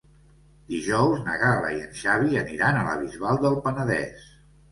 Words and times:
Dijous 0.69 1.19
na 1.25 1.33
Gal·la 1.41 1.69
i 1.75 1.83
en 1.83 1.91
Xavi 1.99 2.39
aniran 2.41 2.79
a 2.79 2.85
la 2.87 2.97
Bisbal 3.03 3.39
del 3.45 3.61
Penedès. 3.67 4.27